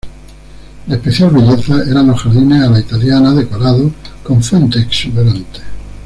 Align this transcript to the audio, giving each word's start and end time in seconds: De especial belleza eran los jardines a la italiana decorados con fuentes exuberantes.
De 0.87 0.95
especial 0.95 1.29
belleza 1.29 1.75
eran 1.87 2.07
los 2.07 2.19
jardines 2.23 2.63
a 2.63 2.71
la 2.71 2.79
italiana 2.79 3.35
decorados 3.35 3.91
con 4.23 4.41
fuentes 4.41 4.81
exuberantes. 4.87 5.61